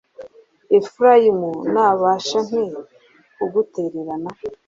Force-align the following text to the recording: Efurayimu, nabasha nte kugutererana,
Efurayimu, 0.77 1.51
nabasha 1.73 2.39
nte 2.47 2.63
kugutererana, 3.35 4.29